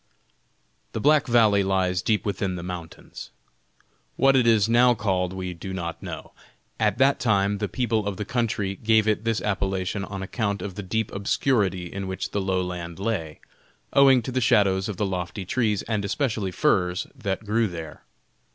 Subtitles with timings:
[0.93, 3.29] The Black Valley lies deep within the mountains.
[4.15, 6.31] What it is now called we do not know.
[6.79, 10.73] At that time the people of the country gave it this appellation on account of
[10.73, 13.41] the deep obscurity in which the low land lay,
[13.93, 18.01] owing to the shadows of the lofty trees, and especially firs, that grew there.